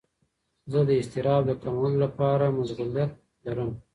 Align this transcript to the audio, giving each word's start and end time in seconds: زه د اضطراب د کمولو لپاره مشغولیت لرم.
زه 0.71 0.79
د 0.87 0.89
اضطراب 1.01 1.41
د 1.47 1.51
کمولو 1.61 1.97
لپاره 2.05 2.45
مشغولیت 2.57 3.11
لرم. 3.45 3.69